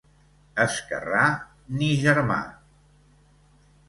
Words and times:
Esquerrà, 0.63 1.25
ni 1.81 1.89
germà. 2.05 2.39